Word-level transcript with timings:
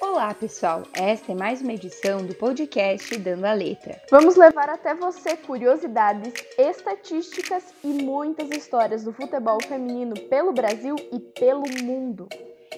Olá, 0.00 0.34
pessoal! 0.34 0.82
Esta 0.92 1.32
é 1.32 1.34
mais 1.34 1.62
uma 1.62 1.72
edição 1.72 2.24
do 2.24 2.34
podcast 2.34 3.16
Dando 3.18 3.46
a 3.46 3.54
Letra. 3.54 4.00
Vamos 4.10 4.36
levar 4.36 4.68
até 4.68 4.94
você 4.94 5.36
curiosidades, 5.36 6.34
estatísticas 6.58 7.64
e 7.82 7.88
muitas 7.88 8.50
histórias 8.50 9.04
do 9.04 9.12
futebol 9.12 9.58
feminino 9.62 10.14
pelo 10.28 10.52
Brasil 10.52 10.96
e 11.10 11.18
pelo 11.18 11.64
mundo. 11.82 12.28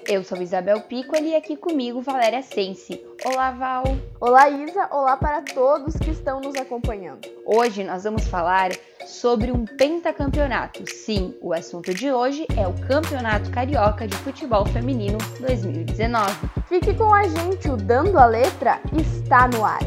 Eu 0.08 0.24
sou 0.24 0.40
Isabel 0.40 0.80
Piccoli 0.80 1.32
e 1.32 1.37
aqui 1.37 1.54
comigo 1.54 2.00
Valéria 2.00 2.40
Sense. 2.40 2.98
Olá, 3.26 3.51
Val! 3.51 3.85
Olá, 4.19 4.48
Isa! 4.48 4.88
Olá 4.90 5.19
para 5.19 5.42
todos 5.42 5.96
que 5.96 6.10
estão 6.10 6.40
nos 6.40 6.54
acompanhando. 6.54 7.28
Hoje 7.44 7.84
nós 7.84 8.04
vamos 8.04 8.26
falar 8.26 8.71
sobre 9.06 9.52
um 9.52 9.66
pentacampeonato. 9.66 10.83
Sim, 10.90 11.34
o 11.42 11.52
assunto 11.52 11.92
de 11.92 12.10
hoje 12.10 12.47
é 12.56 12.66
o 12.66 12.72
Campeonato 12.87 13.51
Carioca 13.51 14.08
de 14.08 14.16
Futebol 14.16 14.65
Feminino 14.65 15.19
2019. 15.40 16.33
Fique 16.70 16.95
com 16.95 17.12
a 17.12 17.25
gente, 17.25 17.69
o 17.69 17.77
Dando 17.77 18.19
a 18.19 18.25
Letra 18.25 18.80
está 18.97 19.47
no 19.47 19.62
ar. 19.62 19.80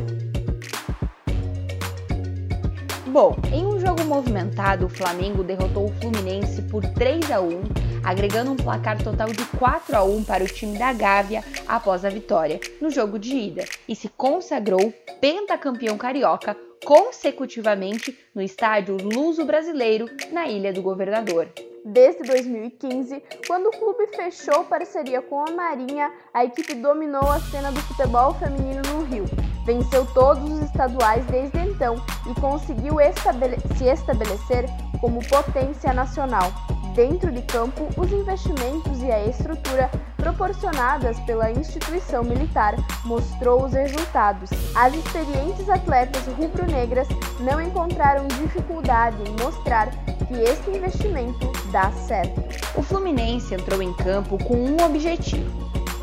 Bom, 3.07 3.35
em 3.51 3.65
um 3.65 3.79
jogo 3.79 4.05
movimentado, 4.05 4.85
o 4.85 4.89
Flamengo 4.89 5.43
derrotou 5.43 5.85
o 5.85 5.93
Fluminense 5.99 6.61
por 6.61 6.85
3 6.85 7.31
a 7.31 7.41
1, 7.41 7.61
agregando 8.03 8.51
um 8.51 8.55
placar 8.55 9.01
total 9.03 9.27
de 9.27 9.45
4 9.57 9.95
a 9.95 10.03
1 10.03 10.23
para 10.23 10.43
o 10.43 10.47
time 10.47 10.77
da 10.77 10.93
Gávea 10.93 11.43
após 11.67 12.03
a 12.03 12.09
vitória 12.09 12.59
no 12.81 12.89
jogo 12.89 13.17
de 13.17 13.35
ida 13.35 13.65
e 13.87 13.95
se 13.95 14.09
consagrou 14.09 14.93
pentacampeão 15.19 15.97
carioca 15.97 16.55
consecutivamente 16.83 18.17
no 18.33 18.41
estádio 18.41 18.97
Luso 18.97 19.45
Brasileiro, 19.45 20.07
na 20.31 20.47
Ilha 20.47 20.73
do 20.73 20.81
Governador. 20.81 21.47
Desde 21.83 22.21
2015, 22.23 23.23
quando 23.47 23.67
o 23.67 23.71
clube 23.71 24.05
fechou 24.15 24.63
parceria 24.65 25.21
com 25.21 25.43
a 25.43 25.51
Marinha, 25.51 26.11
a 26.31 26.45
equipe 26.45 26.75
dominou 26.75 27.27
a 27.27 27.39
cena 27.39 27.71
do 27.71 27.79
futebol 27.81 28.35
feminino 28.35 28.81
no 28.93 29.03
Rio. 29.03 29.25
Venceu 29.65 30.05
todos 30.13 30.43
os 30.43 30.59
estaduais 30.61 31.25
desde 31.25 31.57
então 31.57 31.95
e 32.29 32.39
conseguiu 32.39 32.99
estabele 32.99 33.57
se 33.77 33.85
estabelecer 33.85 34.65
como 34.99 35.27
potência 35.27 35.91
nacional. 35.91 36.51
Dentro 36.95 37.31
de 37.31 37.41
campo, 37.43 37.87
os 37.95 38.11
investimentos 38.11 39.01
e 39.01 39.09
a 39.09 39.25
estrutura 39.25 39.89
proporcionadas 40.17 41.17
pela 41.21 41.49
instituição 41.49 42.21
militar 42.21 42.75
mostrou 43.05 43.63
os 43.63 43.71
resultados. 43.71 44.49
As 44.75 44.93
experientes 44.93 45.69
atletas 45.69 46.21
rubro-negras 46.27 47.07
não 47.39 47.61
encontraram 47.61 48.27
dificuldade 48.27 49.15
em 49.25 49.31
mostrar 49.41 49.89
que 50.27 50.33
este 50.33 50.69
investimento 50.71 51.49
dá 51.71 51.89
certo. 51.91 52.41
O 52.75 52.83
Fluminense 52.83 53.53
entrou 53.53 53.81
em 53.81 53.93
campo 53.93 54.37
com 54.43 54.55
um 54.55 54.83
objetivo: 54.83 55.49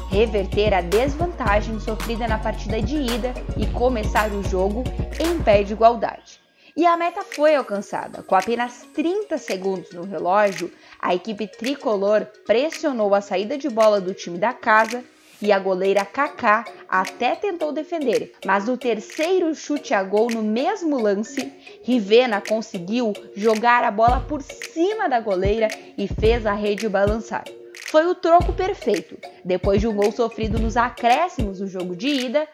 reverter 0.09 0.73
a 0.73 0.81
desvantagem 0.81 1.79
sofrida 1.81 2.27
na 2.27 2.39
partida 2.39 2.81
de 2.81 2.97
ida 2.97 3.35
e 3.59 3.67
começar 3.67 4.31
o 4.31 4.43
jogo 4.43 4.85
em 5.21 5.39
pé 5.43 5.63
de 5.63 5.75
igualdade. 5.75 6.38
E 6.79 6.87
a 6.87 6.97
meta 6.97 7.25
foi 7.25 7.57
alcançada. 7.57 8.23
Com 8.23 8.37
apenas 8.37 8.87
30 8.95 9.37
segundos 9.37 9.91
no 9.91 10.05
relógio, 10.05 10.71
a 11.01 11.13
equipe 11.13 11.49
tricolor 11.49 12.25
pressionou 12.47 13.17
a 13.17 13.21
saída 13.21 13.59
de 13.59 13.69
bola 13.69 14.01
do 14.01 14.15
time 14.15 14.39
da 14.39 14.53
casa 14.53 15.03
e 15.43 15.51
a 15.51 15.59
goleira 15.59 16.05
Kaká 16.05 16.65
até 16.89 17.35
tentou 17.35 17.73
defender, 17.73 18.33
mas 18.47 18.67
no 18.67 18.77
terceiro 18.77 19.53
chute 19.57 19.93
a 19.93 20.05
gol 20.05 20.29
no 20.31 20.41
mesmo 20.41 21.03
lance, 21.03 21.53
Rivena 21.83 22.41
conseguiu 22.41 23.13
jogar 23.35 23.83
a 23.83 23.91
bola 23.91 24.21
por 24.21 24.41
cima 24.41 25.09
da 25.09 25.19
goleira 25.19 25.67
e 25.99 26.07
fez 26.07 26.47
a 26.47 26.53
rede 26.53 26.89
balançar. 26.89 27.43
Foi 27.87 28.07
o 28.07 28.15
troco 28.15 28.53
perfeito. 28.53 29.19
Depois 29.45 29.81
de 29.81 29.89
um 29.89 29.97
gol 29.97 30.13
sofrido 30.13 30.61
nos 30.61 30.77
acréscimos 30.77 31.59
do 31.59 31.67
jogo 31.67 31.97
de 31.97 32.07
ida, 32.07 32.47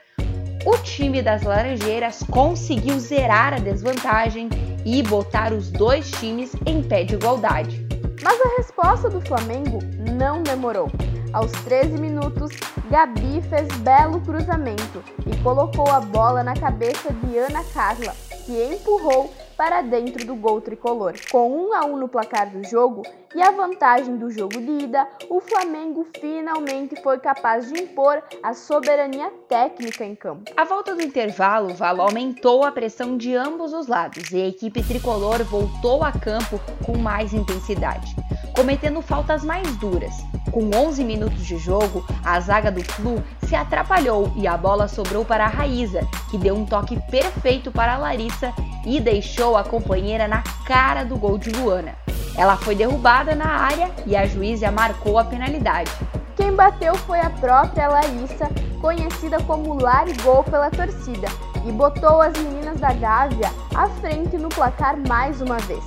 o 0.64 0.78
time 0.78 1.20
das 1.20 1.42
Laranjeiras 1.42 2.22
conseguiu 2.30 2.98
zerar 2.98 3.52
a 3.52 3.58
desvantagem 3.58 4.48
e 4.84 5.02
botar 5.02 5.52
os 5.52 5.70
dois 5.70 6.10
times 6.12 6.52
em 6.64 6.82
pé 6.82 7.04
de 7.04 7.14
igualdade. 7.14 7.86
Mas 8.22 8.40
a 8.40 8.56
resposta 8.56 9.10
do 9.10 9.20
Flamengo 9.20 9.78
não 10.16 10.42
demorou. 10.42 10.90
Aos 11.32 11.50
13 11.52 11.98
minutos, 11.98 12.52
Gabi 12.90 13.42
fez 13.50 13.68
belo 13.78 14.20
cruzamento 14.20 15.02
e 15.26 15.36
colocou 15.42 15.90
a 15.90 16.00
bola 16.00 16.42
na 16.42 16.54
cabeça 16.54 17.12
de 17.12 17.36
Ana 17.36 17.64
Carla, 17.64 18.14
que 18.46 18.52
empurrou 18.52 19.34
para 19.56 19.82
dentro 19.82 20.24
do 20.26 20.34
gol 20.34 20.60
tricolor. 20.60 21.14
Com 21.30 21.50
1 21.50 21.68
um 21.68 21.72
a 21.74 21.84
1 21.84 21.92
um 21.92 21.96
no 21.96 22.08
placar 22.08 22.50
do 22.50 22.66
jogo 22.66 23.02
e 23.34 23.42
a 23.42 23.50
vantagem 23.50 24.16
do 24.16 24.30
jogo 24.30 24.60
de 24.60 24.84
ida, 24.84 25.06
o 25.28 25.40
Flamengo 25.40 26.06
finalmente 26.20 27.00
foi 27.02 27.18
capaz 27.18 27.70
de 27.70 27.82
impor 27.82 28.22
a 28.42 28.54
soberania 28.54 29.30
técnica 29.48 30.04
em 30.04 30.14
campo. 30.14 30.52
A 30.56 30.64
volta 30.64 30.94
do 30.94 31.02
intervalo, 31.02 31.70
o 31.70 31.74
Valo 31.74 32.02
aumentou 32.02 32.64
a 32.64 32.72
pressão 32.72 33.16
de 33.16 33.34
ambos 33.34 33.72
os 33.72 33.86
lados 33.86 34.30
e 34.30 34.40
a 34.40 34.46
equipe 34.46 34.82
tricolor 34.82 35.42
voltou 35.44 36.02
a 36.02 36.12
campo 36.12 36.60
com 36.84 36.96
mais 36.96 37.32
intensidade, 37.32 38.14
cometendo 38.54 39.02
faltas 39.02 39.42
mais 39.42 39.66
duras. 39.76 40.14
Com 40.52 40.70
11 40.72 41.02
minutos 41.02 41.44
de 41.44 41.56
jogo, 41.56 42.06
a 42.24 42.38
zaga 42.38 42.70
do 42.70 42.84
Flu 42.84 43.22
se 43.48 43.56
atrapalhou 43.56 44.32
e 44.36 44.46
a 44.46 44.56
bola 44.56 44.86
sobrou 44.86 45.24
para 45.24 45.44
a 45.44 45.48
Raíza, 45.48 46.00
que 46.30 46.38
deu 46.38 46.54
um 46.54 46.64
toque 46.64 46.96
perfeito 47.10 47.72
para 47.72 47.94
a 47.94 47.98
Larissa 47.98 48.54
e 48.84 49.00
deixou 49.00 49.56
a 49.56 49.64
companheira 49.64 50.28
na 50.28 50.42
cara 50.66 51.04
do 51.04 51.16
gol 51.16 51.38
de 51.38 51.50
Luana. 51.50 51.94
Ela 52.36 52.56
foi 52.56 52.74
derrubada 52.74 53.34
na 53.34 53.46
área 53.46 53.90
e 54.06 54.16
a 54.16 54.26
juíza 54.26 54.70
marcou 54.70 55.18
a 55.18 55.24
penalidade. 55.24 55.90
Quem 56.36 56.52
bateu 56.52 56.94
foi 56.96 57.20
a 57.20 57.30
própria 57.30 57.88
Larissa, 57.88 58.48
conhecida 58.80 59.40
como 59.44 59.80
Larigol 59.80 60.42
pela 60.42 60.70
torcida, 60.70 61.28
e 61.64 61.70
botou 61.70 62.20
as 62.20 62.32
meninas 62.38 62.80
da 62.80 62.92
Gávea 62.92 63.50
à 63.74 63.88
frente 63.88 64.36
no 64.36 64.48
placar 64.48 64.96
mais 65.08 65.40
uma 65.40 65.58
vez. 65.58 65.84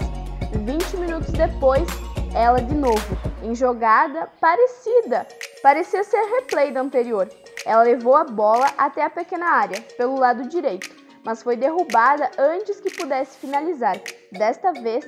20 0.53 0.97
minutos 0.97 1.31
depois, 1.33 1.87
ela 2.33 2.61
de 2.61 2.73
novo, 2.73 3.17
em 3.43 3.53
jogada 3.53 4.29
parecida, 4.39 5.27
parecia 5.61 6.03
ser 6.03 6.21
replay 6.35 6.71
da 6.71 6.81
anterior. 6.81 7.29
Ela 7.65 7.83
levou 7.83 8.15
a 8.15 8.23
bola 8.23 8.67
até 8.77 9.03
a 9.03 9.09
pequena 9.09 9.47
área, 9.47 9.81
pelo 9.97 10.17
lado 10.17 10.47
direito, 10.47 10.89
mas 11.27 11.43
foi 11.43 11.57
derrubada 11.57 12.31
antes 12.39 12.79
que 12.79 12.89
pudesse 12.89 13.37
finalizar. 13.37 13.99
Desta 14.31 14.71
vez, 14.71 15.05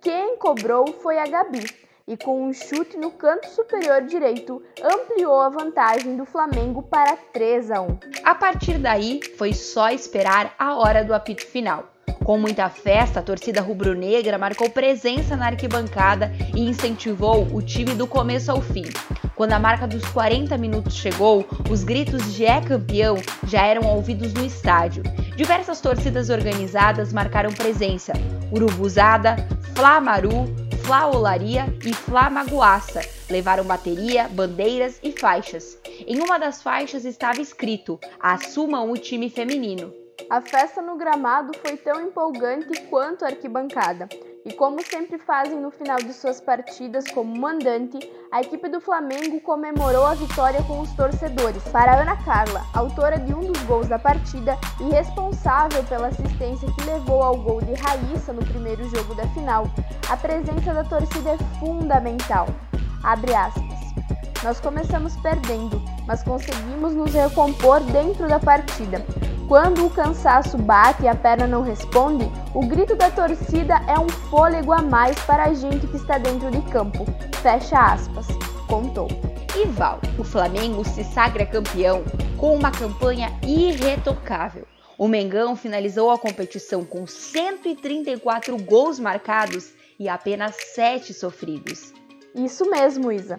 quem 0.00 0.36
cobrou 0.36 0.84
foi 1.00 1.20
a 1.20 1.26
Gabi, 1.28 1.64
e 2.08 2.16
com 2.16 2.48
um 2.48 2.52
chute 2.52 2.96
no 2.96 3.12
canto 3.12 3.48
superior 3.48 4.02
direito, 4.02 4.60
ampliou 4.82 5.40
a 5.40 5.48
vantagem 5.48 6.16
do 6.16 6.24
Flamengo 6.24 6.82
para 6.82 7.16
3 7.32 7.70
a 7.70 7.80
1. 7.80 7.98
A 8.24 8.34
partir 8.34 8.76
daí, 8.76 9.20
foi 9.38 9.52
só 9.52 9.90
esperar 9.90 10.52
a 10.58 10.76
hora 10.76 11.04
do 11.04 11.14
apito 11.14 11.46
final. 11.46 11.92
Com 12.24 12.38
muita 12.38 12.68
festa, 12.68 13.20
a 13.20 13.22
torcida 13.22 13.60
rubro-negra 13.60 14.38
marcou 14.38 14.68
presença 14.68 15.36
na 15.36 15.46
arquibancada 15.46 16.32
e 16.56 16.60
incentivou 16.68 17.46
o 17.52 17.62
time 17.62 17.94
do 17.94 18.08
começo 18.08 18.50
ao 18.50 18.60
fim. 18.60 18.84
Quando 19.36 19.52
a 19.52 19.58
marca 19.58 19.86
dos 19.86 20.04
40 20.06 20.56
minutos 20.58 20.94
chegou, 20.94 21.46
os 21.70 21.82
gritos 21.84 22.34
de 22.34 22.44
é 22.44 22.60
campeão 22.60 23.16
já 23.46 23.64
eram 23.64 23.88
ouvidos 23.88 24.32
no 24.34 24.44
estádio. 24.44 25.02
Diversas 25.36 25.80
torcidas 25.80 26.28
organizadas 26.28 27.12
marcaram 27.12 27.50
presença. 27.52 28.12
Urubuzada, 28.52 29.36
Flamaru, 29.74 30.46
Flaolaria 30.84 31.66
e 31.84 31.92
Flamaguaça 31.94 33.00
levaram 33.30 33.64
bateria, 33.64 34.28
bandeiras 34.28 35.00
e 35.02 35.10
faixas. 35.12 35.78
Em 36.06 36.20
uma 36.20 36.38
das 36.38 36.62
faixas 36.62 37.06
estava 37.06 37.40
escrito: 37.40 37.98
Assumam 38.20 38.90
o 38.90 38.98
time 38.98 39.30
feminino. 39.30 39.94
A 40.28 40.40
festa 40.40 40.82
no 40.82 40.96
gramado 40.96 41.52
foi 41.64 41.78
tão 41.78 42.00
empolgante 42.00 42.82
quanto 42.90 43.24
a 43.24 43.28
arquibancada. 43.28 44.08
E 44.44 44.52
como 44.52 44.84
sempre 44.84 45.18
fazem 45.18 45.60
no 45.60 45.70
final 45.70 45.98
de 45.98 46.12
suas 46.12 46.40
partidas 46.40 47.08
como 47.12 47.38
mandante, 47.38 47.98
a 48.32 48.40
equipe 48.40 48.68
do 48.68 48.80
Flamengo 48.80 49.40
comemorou 49.40 50.04
a 50.04 50.14
vitória 50.14 50.60
com 50.64 50.80
os 50.80 50.90
torcedores. 50.94 51.62
Para 51.68 52.00
Ana 52.00 52.16
Carla, 52.24 52.66
autora 52.74 53.20
de 53.20 53.32
um 53.32 53.40
dos 53.40 53.62
gols 53.62 53.86
da 53.86 54.00
partida 54.00 54.58
e 54.80 54.90
responsável 54.90 55.84
pela 55.84 56.08
assistência 56.08 56.68
que 56.76 56.84
levou 56.84 57.22
ao 57.22 57.36
gol 57.36 57.62
de 57.62 57.74
Raíssa 57.74 58.32
no 58.32 58.44
primeiro 58.44 58.82
jogo 58.88 59.14
da 59.14 59.28
final, 59.28 59.64
a 60.10 60.16
presença 60.16 60.74
da 60.74 60.82
torcida 60.82 61.30
é 61.30 61.38
fundamental. 61.60 62.48
Abre 63.04 63.32
aspas. 63.34 63.62
Nós 64.42 64.58
começamos 64.58 65.14
perdendo, 65.18 65.80
mas 66.04 66.24
conseguimos 66.24 66.94
nos 66.94 67.14
recompor 67.14 67.78
dentro 67.84 68.26
da 68.26 68.40
partida. 68.40 69.06
Quando 69.52 69.84
o 69.84 69.90
cansaço 69.90 70.56
bate 70.56 71.02
e 71.02 71.08
a 71.08 71.14
perna 71.14 71.46
não 71.46 71.60
responde, 71.60 72.24
o 72.54 72.66
grito 72.66 72.96
da 72.96 73.10
torcida 73.10 73.82
é 73.86 73.98
um 73.98 74.08
fôlego 74.08 74.72
a 74.72 74.80
mais 74.80 75.14
para 75.26 75.44
a 75.44 75.52
gente 75.52 75.86
que 75.88 75.98
está 75.98 76.16
dentro 76.16 76.50
de 76.50 76.62
campo. 76.70 77.04
Fecha 77.42 77.78
aspas. 77.78 78.28
Contou. 78.66 79.08
E 79.54 79.66
Val, 79.66 80.00
o 80.18 80.24
Flamengo 80.24 80.82
se 80.86 81.04
sagra 81.04 81.44
campeão 81.44 82.02
com 82.38 82.56
uma 82.56 82.70
campanha 82.70 83.30
irretocável. 83.46 84.66
O 84.96 85.06
Mengão 85.06 85.54
finalizou 85.54 86.10
a 86.10 86.18
competição 86.18 86.82
com 86.82 87.06
134 87.06 88.56
gols 88.56 88.98
marcados 88.98 89.74
e 90.00 90.08
apenas 90.08 90.56
7 90.74 91.12
sofridos. 91.12 91.92
Isso 92.34 92.64
mesmo, 92.70 93.12
Isa. 93.12 93.38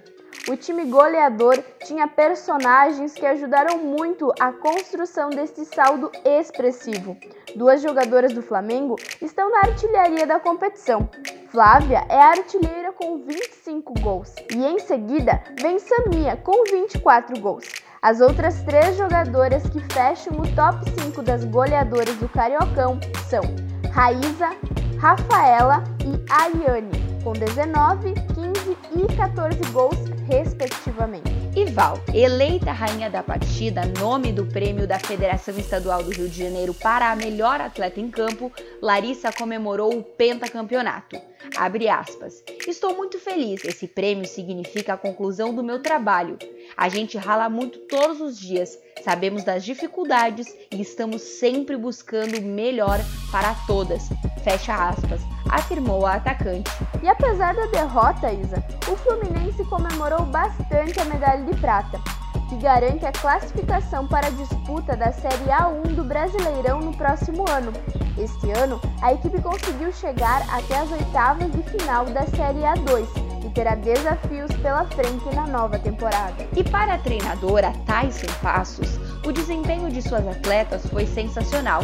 O 0.50 0.58
time 0.58 0.84
goleador 0.84 1.58
tinha 1.86 2.06
personagens 2.06 3.14
que 3.14 3.26
ajudaram 3.26 3.78
muito 3.78 4.30
a 4.38 4.52
construção 4.52 5.30
desse 5.30 5.64
saldo 5.64 6.12
expressivo. 6.26 7.16
Duas 7.56 7.82
jogadoras 7.82 8.34
do 8.34 8.42
Flamengo 8.42 8.98
estão 9.22 9.50
na 9.50 9.60
artilharia 9.60 10.28
da 10.28 10.42
competição. 10.42 11.10
Flávia 11.48 12.06
é 12.10 12.18
a 12.18 12.32
artilheira 12.32 12.92
com 12.92 13.20
25 13.20 13.94
gols 14.02 14.36
e 14.54 14.66
em 14.66 14.80
seguida 14.80 15.42
vem 15.62 15.80
Samia 15.80 16.36
com 16.36 16.66
24 16.66 17.40
gols. 17.40 17.64
As 18.02 18.20
outras 18.20 18.62
três 18.64 18.98
jogadoras 18.98 19.64
que 19.70 19.80
fecham 19.94 20.34
o 20.34 20.56
top 20.56 20.84
5 21.04 21.22
das 21.22 21.46
goleadoras 21.46 22.18
do 22.18 22.28
Cariocão 22.28 23.00
são 23.30 23.44
Raíza, 23.94 24.50
Rafaela 25.00 25.84
e 26.04 26.22
Ariane, 26.30 26.92
com 27.24 27.32
19, 27.32 28.14
15 28.36 28.78
e 28.94 29.16
14 29.16 29.72
gols, 29.72 30.13
respectivamente. 30.28 31.32
E 31.56 31.66
Val, 31.66 32.00
eleita 32.14 32.72
rainha 32.72 33.10
da 33.10 33.22
partida, 33.22 33.82
nome 34.00 34.32
do 34.32 34.46
prêmio 34.46 34.88
da 34.88 34.98
Federação 34.98 35.56
Estadual 35.58 36.04
do 36.04 36.12
Rio 36.12 36.28
de 36.28 36.44
Janeiro 36.44 36.74
para 36.74 37.12
a 37.12 37.16
melhor 37.16 37.62
atleta 37.62 38.00
em 38.00 38.10
campo, 38.10 38.52
Larissa 38.82 39.32
comemorou 39.32 39.96
o 39.96 40.04
pentacampeonato. 40.04 41.16
Abre 41.58 41.90
aspas. 41.90 42.44
Estou 42.68 42.96
muito 42.96 43.20
feliz. 43.20 43.64
Esse 43.66 43.88
prêmio 43.88 44.26
significa 44.26 44.94
a 44.94 44.98
conclusão 44.98 45.54
do 45.54 45.64
meu 45.64 45.82
trabalho. 45.82 46.38
A 46.76 46.90
gente 46.90 47.18
rala 47.18 47.50
muito 47.50 47.80
todos 47.80 48.22
os 48.22 48.40
dias, 48.40 48.80
sabemos 49.04 49.44
das 49.44 49.64
dificuldades 49.64 50.48
e 50.72 50.82
estamos 50.82 51.22
sempre 51.22 51.78
buscando 51.78 52.40
o 52.40 52.42
melhor 52.42 53.00
para 53.32 53.54
todas. 53.68 54.10
Fecha 54.44 54.74
aspas, 54.74 55.22
afirmou 55.50 56.06
a 56.06 56.16
atacante. 56.16 56.72
E 57.04 57.10
apesar 57.10 57.54
da 57.54 57.66
derrota, 57.66 58.32
Isa, 58.32 58.64
o 58.90 58.96
Fluminense 58.96 59.62
comemorou 59.66 60.26
bastante 60.26 60.98
a 61.02 61.04
medalha 61.04 61.44
de 61.44 61.54
prata, 61.60 62.00
que 62.48 62.56
garante 62.56 63.06
a 63.06 63.12
classificação 63.12 64.08
para 64.08 64.28
a 64.28 64.30
disputa 64.30 64.96
da 64.96 65.12
Série 65.12 65.50
A1 65.50 65.96
do 65.96 66.06
Brasileirão 66.06 66.80
no 66.80 66.96
próximo 66.96 67.44
ano. 67.52 67.74
Este 68.18 68.52
ano, 68.52 68.80
a 69.02 69.12
equipe 69.12 69.42
conseguiu 69.42 69.92
chegar 69.92 70.44
até 70.50 70.78
as 70.78 70.90
oitavas 70.94 71.52
de 71.52 71.62
final 71.64 72.06
da 72.06 72.26
Série 72.28 72.62
A2 72.62 73.34
terá 73.54 73.76
desafios 73.76 74.52
pela 74.58 74.86
frente 74.86 75.26
na 75.36 75.48
nova 75.48 75.80
temporada. 75.80 76.48
E 76.56 76.64
para 76.64 76.96
a 76.96 76.98
treinadora 76.98 77.72
Tyson 77.86 78.34
Passos, 78.42 78.98
o 79.26 79.32
desempenho 79.32 79.90
de 79.90 80.02
suas 80.02 80.28
atletas 80.28 80.86
foi 80.88 81.06
sensacional. 81.06 81.82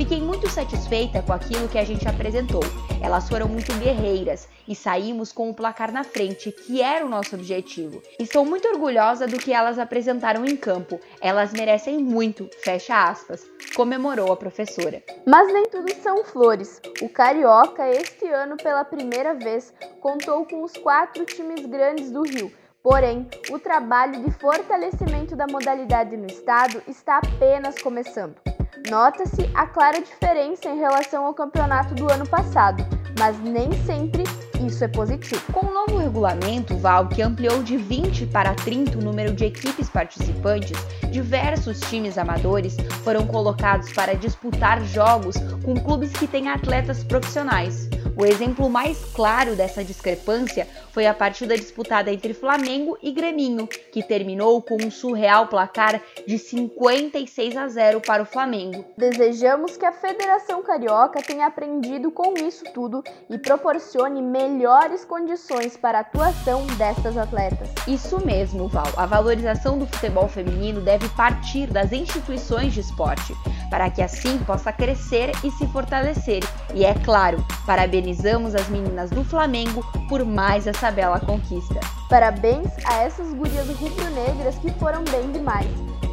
Fiquei 0.00 0.18
muito 0.18 0.48
satisfeita 0.48 1.20
com 1.20 1.30
aquilo 1.30 1.68
que 1.68 1.78
a 1.78 1.84
gente 1.84 2.08
apresentou. 2.08 2.62
Elas 3.02 3.28
foram 3.28 3.46
muito 3.46 3.70
guerreiras 3.74 4.48
e 4.66 4.74
saímos 4.74 5.30
com 5.30 5.50
o 5.50 5.54
placar 5.54 5.92
na 5.92 6.02
frente, 6.02 6.50
que 6.50 6.80
era 6.80 7.04
o 7.04 7.08
nosso 7.08 7.36
objetivo. 7.36 8.02
Estou 8.18 8.46
muito 8.46 8.66
orgulhosa 8.66 9.26
do 9.26 9.36
que 9.36 9.52
elas 9.52 9.78
apresentaram 9.78 10.46
em 10.46 10.56
campo. 10.56 10.98
Elas 11.20 11.52
merecem 11.52 11.98
muito, 11.98 12.48
fecha 12.64 13.10
aspas, 13.10 13.46
comemorou 13.76 14.32
a 14.32 14.38
professora. 14.38 15.02
Mas 15.26 15.52
nem 15.52 15.68
tudo 15.68 15.92
são 15.96 16.24
flores. 16.24 16.80
O 17.02 17.08
Carioca, 17.10 17.86
este 17.86 18.26
ano, 18.26 18.56
pela 18.56 18.86
primeira 18.86 19.34
vez, 19.34 19.70
contou 20.00 20.46
com 20.46 20.62
os 20.62 20.72
quatro 20.78 21.26
times 21.26 21.66
grandes 21.66 22.10
do 22.10 22.22
Rio. 22.22 22.50
Porém, 22.82 23.28
o 23.50 23.58
trabalho 23.58 24.24
de 24.24 24.30
fortalecimento 24.30 25.36
da 25.36 25.46
modalidade 25.46 26.16
no 26.16 26.26
estado 26.26 26.82
está 26.88 27.18
apenas 27.18 27.78
começando. 27.82 28.49
Nota-se 28.88 29.50
a 29.54 29.66
clara 29.66 30.00
diferença 30.00 30.68
em 30.68 30.78
relação 30.78 31.26
ao 31.26 31.34
campeonato 31.34 31.94
do 31.94 32.10
ano 32.10 32.26
passado, 32.26 32.84
mas 33.18 33.38
nem 33.40 33.70
sempre 33.84 34.24
isso 34.66 34.84
é 34.84 34.88
positivo. 34.88 35.42
Com 35.52 35.66
o 35.66 35.72
novo 35.72 35.98
regulamento, 35.98 36.76
Val, 36.78 37.08
que 37.08 37.22
ampliou 37.22 37.62
de 37.62 37.76
20 37.76 38.26
para 38.26 38.54
30 38.54 38.98
o 38.98 39.02
número 39.02 39.32
de 39.32 39.44
equipes 39.44 39.88
participantes, 39.88 40.78
diversos 41.10 41.80
times 41.80 42.16
amadores 42.16 42.76
foram 43.04 43.26
colocados 43.26 43.92
para 43.92 44.14
disputar 44.14 44.82
jogos 44.84 45.36
com 45.64 45.74
clubes 45.74 46.12
que 46.12 46.26
têm 46.26 46.48
atletas 46.48 47.04
profissionais. 47.04 47.88
O 48.20 48.26
exemplo 48.26 48.68
mais 48.68 49.02
claro 49.14 49.56
dessa 49.56 49.82
discrepância 49.82 50.68
foi 50.92 51.06
a 51.06 51.14
partida 51.14 51.56
disputada 51.56 52.12
entre 52.12 52.34
Flamengo 52.34 52.98
e 53.02 53.10
Greminho, 53.12 53.66
que 53.66 54.02
terminou 54.02 54.60
com 54.60 54.76
um 54.76 54.90
surreal 54.90 55.46
placar 55.46 56.02
de 56.26 56.36
56 56.36 57.56
a 57.56 57.66
0 57.66 58.02
para 58.02 58.22
o 58.22 58.26
Flamengo. 58.26 58.84
Desejamos 58.94 59.78
que 59.78 59.86
a 59.86 59.92
Federação 59.92 60.62
Carioca 60.62 61.22
tenha 61.22 61.46
aprendido 61.46 62.10
com 62.10 62.34
isso 62.34 62.62
tudo 62.74 63.02
e 63.30 63.38
proporcione 63.38 64.20
melhores 64.20 65.02
condições 65.02 65.78
para 65.78 65.96
a 65.96 66.02
atuação 66.02 66.66
destas 66.76 67.16
atletas. 67.16 67.70
Isso 67.88 68.22
mesmo, 68.22 68.68
Val. 68.68 68.92
A 68.98 69.06
valorização 69.06 69.78
do 69.78 69.86
futebol 69.86 70.28
feminino 70.28 70.82
deve 70.82 71.08
partir 71.10 71.68
das 71.68 71.90
instituições 71.90 72.74
de 72.74 72.80
esporte, 72.80 73.32
para 73.70 73.88
que 73.88 74.02
assim 74.02 74.38
possa 74.38 74.72
crescer 74.72 75.30
e 75.44 75.50
se 75.52 75.66
fortalecer. 75.68 76.42
E 76.74 76.84
é 76.84 76.92
claro, 76.94 77.42
parabenizamos 77.64 78.54
as 78.54 78.68
meninas 78.68 79.10
do 79.10 79.24
Flamengo 79.24 79.82
por 80.08 80.24
mais 80.24 80.66
essa 80.66 80.90
bela 80.90 81.20
conquista. 81.20 81.80
Parabéns 82.08 82.68
a 82.84 82.98
essas 82.98 83.32
gurias 83.32 83.68
rubro-negras 83.68 84.56
que 84.58 84.70
foram 84.72 85.04
bem 85.04 85.30
demais. 85.30 85.70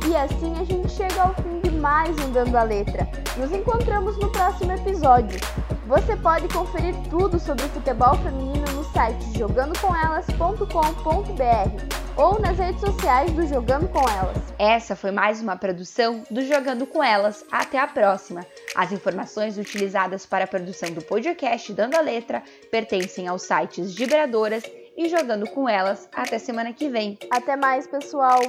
E 0.08 0.16
assim 0.16 0.54
a 0.60 0.64
gente 0.64 0.90
chega 0.92 1.22
ao 1.22 1.34
fim 1.34 1.60
de 1.62 1.72
mais 1.72 2.16
um 2.20 2.32
Dando 2.32 2.56
a 2.56 2.64
Letra. 2.64 3.10
Nos 3.36 3.52
encontramos 3.52 4.18
no 4.20 4.32
próximo 4.32 4.72
episódio. 4.72 5.40
Você 5.88 6.16
pode 6.18 6.50
conferir 6.50 6.94
tudo 7.10 7.40
sobre 7.40 7.64
o 7.64 7.70
futebol 7.70 8.14
feminino 8.18 8.70
no 8.74 8.84
site 8.92 9.38
jogandocomelas.com.br 9.38 12.18
ou 12.18 12.42
nas 12.42 12.60
redes 12.60 12.82
sociais 12.82 13.32
do 13.32 13.48
Jogando 13.48 13.88
com 13.88 14.00
Elas. 14.00 14.38
Essa 14.60 14.98
foi 14.98 15.12
mais 15.12 15.42
uma 15.42 15.56
produção 15.56 16.24
do 16.30 16.46
Jogando 16.46 16.86
com 16.86 17.02
Elas. 17.02 17.46
Até 17.50 17.80
a 17.80 17.88
próxima! 17.88 18.46
As 18.76 18.92
informações 18.92 19.58
utilizadas 19.58 20.26
para 20.26 20.44
a 20.44 20.48
produção 20.48 20.92
do 20.92 21.02
podcast 21.02 21.72
Dando 21.72 21.96
a 21.96 22.02
Letra 22.02 22.44
pertencem 22.70 23.30
aos 23.30 23.44
sites 23.44 23.96
Vibradoras 23.96 24.66
e 24.98 25.08
Jogando 25.08 25.50
com 25.52 25.70
Elas. 25.70 26.10
Até 26.14 26.38
semana 26.38 26.74
que 26.74 26.90
vem. 26.90 27.18
Até 27.32 27.56
mais, 27.56 27.88
pessoal! 27.88 28.42